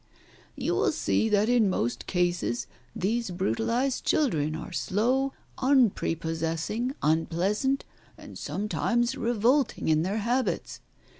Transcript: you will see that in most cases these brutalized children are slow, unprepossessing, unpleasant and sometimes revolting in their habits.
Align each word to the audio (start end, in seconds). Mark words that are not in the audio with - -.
you 0.55 0.73
will 0.73 0.91
see 0.91 1.29
that 1.29 1.47
in 1.47 1.69
most 1.69 2.07
cases 2.07 2.65
these 2.95 3.29
brutalized 3.29 4.03
children 4.03 4.55
are 4.55 4.71
slow, 4.71 5.31
unprepossessing, 5.59 6.95
unpleasant 7.03 7.85
and 8.17 8.35
sometimes 8.35 9.15
revolting 9.15 9.89
in 9.89 10.01
their 10.01 10.17
habits. 10.17 10.79